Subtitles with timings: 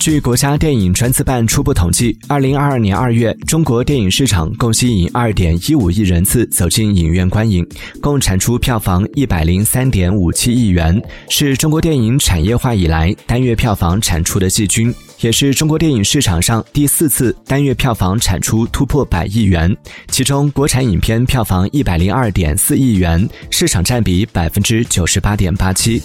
[0.00, 7.66] 据国家电影专资办初步统计二零二二年二月中国电影市场共吸引二点一五亿人次走进影院观影
[8.00, 19.76] 共产出票房一百零三点五七亿元是中国电影产业化以来单月票房产出的季军也是中国电影市场上第四次单月票房产出突破百亿元。
[20.08, 26.02] 其中国产影片票房一百零二点四亿元市场占比百分之九十八点八七。